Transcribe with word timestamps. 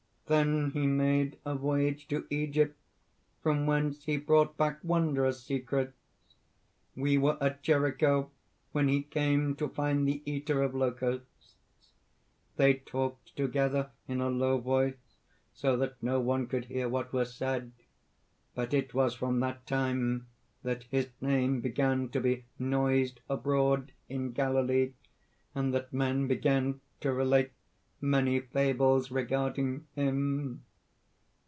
Then 0.27 0.71
he 0.71 0.87
made 0.87 1.39
a 1.45 1.55
voyage 1.55 2.07
to 2.07 2.25
Egypt, 2.29 2.79
from 3.43 3.65
whence 3.65 4.05
he 4.05 4.15
brought 4.15 4.55
back 4.55 4.79
wondrous 4.81 5.43
secrets. 5.43 5.93
We 6.95 7.17
were 7.17 7.37
at 7.43 7.61
Jericho 7.63 8.31
when 8.71 8.87
he 8.87 9.03
came 9.03 9.57
to 9.57 9.67
find 9.67 10.07
the 10.07 10.23
Eater 10.25 10.61
of 10.63 10.73
Locusts. 10.73 11.57
They 12.55 12.75
talked 12.75 13.35
together 13.35 13.91
in 14.07 14.21
a 14.21 14.29
low 14.29 14.57
voice, 14.59 15.17
so 15.53 15.75
that 15.75 16.01
no 16.01 16.21
one 16.21 16.47
could 16.47 16.63
hear 16.67 16.87
what 16.87 17.11
was 17.11 17.35
said. 17.35 17.73
But 18.55 18.73
it 18.73 18.93
was 18.93 19.13
from 19.15 19.41
that 19.41 19.67
time 19.67 20.27
that 20.63 20.83
his 20.83 21.09
name 21.19 21.59
began 21.59 22.07
to 22.07 22.21
be 22.21 22.45
noised 22.57 23.19
abroad 23.29 23.91
in 24.07 24.31
Galilee, 24.31 24.93
and 25.53 25.73
that 25.73 25.91
men 25.91 26.29
began 26.29 26.79
to 27.01 27.11
relate 27.11 27.51
many 28.03 28.39
fables 28.39 29.11
regarding 29.11 29.85
him." 29.93 30.63